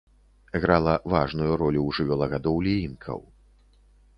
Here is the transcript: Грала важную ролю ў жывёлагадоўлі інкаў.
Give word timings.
Грала 0.61 0.95
важную 1.15 1.49
ролю 1.63 1.81
ў 1.87 1.99
жывёлагадоўлі 1.99 2.73
інкаў. 2.87 3.19